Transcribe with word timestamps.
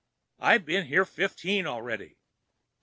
I've 0.39 0.65
been 0.65 0.87
here 0.87 1.05
fifteen 1.05 1.67
already!" 1.67 2.17